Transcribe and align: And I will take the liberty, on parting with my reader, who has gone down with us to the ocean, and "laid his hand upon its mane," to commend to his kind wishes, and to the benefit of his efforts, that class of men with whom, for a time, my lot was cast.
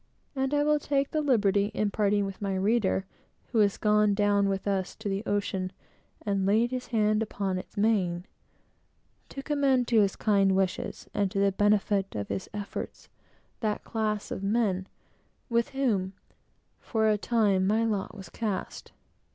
And 0.35 0.51
I 0.51 0.63
will 0.63 0.79
take 0.79 1.11
the 1.11 1.21
liberty, 1.21 1.71
on 1.75 1.91
parting 1.91 2.25
with 2.25 2.41
my 2.41 2.55
reader, 2.55 3.05
who 3.51 3.59
has 3.59 3.77
gone 3.77 4.15
down 4.15 4.49
with 4.49 4.67
us 4.67 4.95
to 4.95 5.07
the 5.07 5.21
ocean, 5.27 5.71
and 6.25 6.43
"laid 6.47 6.71
his 6.71 6.87
hand 6.87 7.21
upon 7.21 7.59
its 7.59 7.77
mane," 7.77 8.25
to 9.29 9.43
commend 9.43 9.87
to 9.89 10.01
his 10.01 10.15
kind 10.15 10.55
wishes, 10.55 11.07
and 11.13 11.29
to 11.29 11.37
the 11.37 11.51
benefit 11.51 12.15
of 12.15 12.29
his 12.29 12.49
efforts, 12.51 13.09
that 13.59 13.83
class 13.83 14.31
of 14.31 14.41
men 14.41 14.87
with 15.51 15.69
whom, 15.69 16.13
for 16.79 17.07
a 17.07 17.15
time, 17.15 17.67
my 17.67 17.85
lot 17.85 18.17
was 18.17 18.29
cast. 18.29 18.91